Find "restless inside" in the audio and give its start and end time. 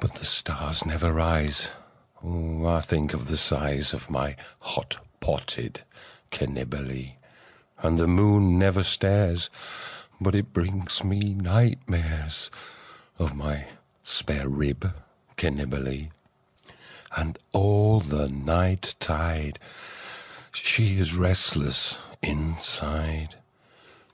21.16-23.34